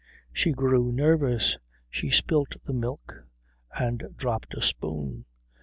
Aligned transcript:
She 0.33 0.51
grew 0.51 0.91
nervous. 0.91 1.57
She 1.87 2.09
spilt 2.09 2.55
the 2.65 2.73
milk 2.73 3.23
and 3.77 4.03
dropped 4.17 4.55
a 4.55 4.61
spoon. 4.63 5.25